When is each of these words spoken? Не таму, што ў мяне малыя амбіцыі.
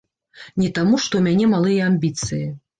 Не 0.61 0.69
таму, 0.77 0.95
што 1.05 1.13
ў 1.21 1.21
мяне 1.27 1.53
малыя 1.53 1.81
амбіцыі. 1.93 2.45